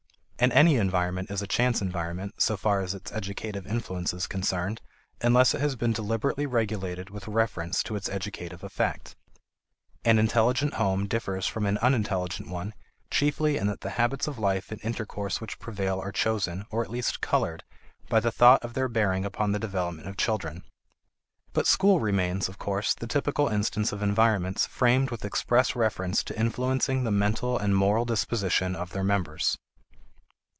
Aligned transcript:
And 0.43 0.51
any 0.53 0.77
environment 0.77 1.29
is 1.29 1.43
a 1.43 1.47
chance 1.47 1.83
environment 1.83 2.41
so 2.41 2.57
far 2.57 2.81
as 2.81 2.95
its 2.95 3.11
educative 3.11 3.67
influence 3.67 4.11
is 4.11 4.25
concerned 4.25 4.81
unless 5.21 5.53
it 5.53 5.61
has 5.61 5.75
been 5.75 5.93
deliberately 5.93 6.47
regulated 6.47 7.11
with 7.11 7.27
reference 7.27 7.83
to 7.83 7.95
its 7.95 8.09
educative 8.09 8.63
effect. 8.63 9.15
An 10.03 10.17
intelligent 10.17 10.73
home 10.73 11.05
differs 11.05 11.45
from 11.45 11.67
an 11.67 11.77
unintelligent 11.77 12.49
one 12.49 12.73
chiefly 13.11 13.57
in 13.57 13.67
that 13.67 13.81
the 13.81 13.91
habits 14.01 14.25
of 14.27 14.39
life 14.39 14.71
and 14.71 14.83
intercourse 14.83 15.39
which 15.39 15.59
prevail 15.59 15.99
are 15.99 16.11
chosen, 16.11 16.65
or 16.71 16.81
at 16.83 16.89
least 16.89 17.21
colored, 17.21 17.63
by 18.09 18.19
the 18.19 18.31
thought 18.31 18.63
of 18.65 18.73
their 18.73 18.87
bearing 18.89 19.23
upon 19.23 19.51
the 19.51 19.59
development 19.59 20.07
of 20.07 20.17
children. 20.17 20.63
But 21.53 21.67
schools 21.67 22.01
remain, 22.01 22.37
of 22.47 22.57
course, 22.57 22.95
the 22.95 23.05
typical 23.05 23.47
instance 23.47 23.91
of 23.91 24.01
environments 24.01 24.65
framed 24.65 25.11
with 25.11 25.23
express 25.23 25.75
reference 25.75 26.23
to 26.23 26.39
influencing 26.39 27.03
the 27.03 27.11
mental 27.11 27.59
and 27.59 27.75
moral 27.77 28.05
disposition 28.05 28.75
of 28.75 28.89
their 28.89 29.03
members. 29.03 29.55